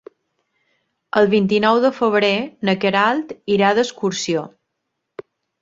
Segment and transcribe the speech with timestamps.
[1.21, 2.33] El vint-i-nou de febrer
[2.71, 4.49] na Queralt irà d'excursió.